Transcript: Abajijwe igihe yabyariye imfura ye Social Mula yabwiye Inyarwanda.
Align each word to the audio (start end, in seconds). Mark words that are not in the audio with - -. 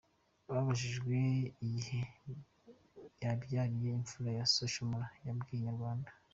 Abajijwe 0.49 1.15
igihe 1.65 2.01
yabyariye 3.23 3.89
imfura 3.99 4.29
ye 4.37 4.43
Social 4.55 4.85
Mula 4.89 5.07
yabwiye 5.27 5.59
Inyarwanda. 5.61 6.11